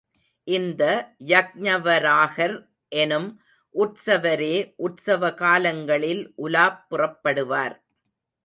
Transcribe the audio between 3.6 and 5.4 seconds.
உற்சவரே உற்சவ